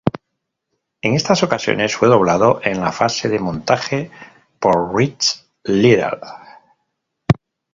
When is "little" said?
5.63-6.17